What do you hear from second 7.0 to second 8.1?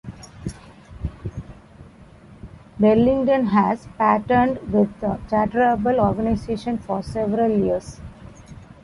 several years.